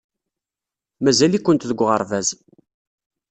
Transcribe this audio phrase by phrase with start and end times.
[1.03, 2.27] Mazal-ikent deg uɣerbaz.